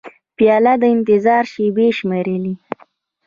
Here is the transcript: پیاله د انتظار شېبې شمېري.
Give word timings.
پیاله 0.37 0.73
د 0.81 0.83
انتظار 0.95 1.43
شېبې 1.53 1.87
شمېري. 1.97 2.53